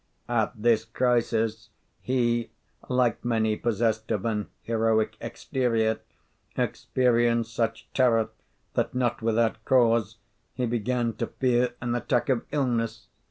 [0.29, 1.69] at this crisis,
[1.99, 2.49] he,
[2.89, 5.99] like many possessed of an heroic exterior,
[6.57, 8.29] experienced such terror,
[8.73, 10.17] that, not without cause,
[10.55, 13.09] he began to fear an attack of illness.